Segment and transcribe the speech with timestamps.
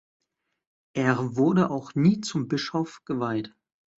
[0.95, 3.53] Er wurde auch nie zum Bischof geweiht.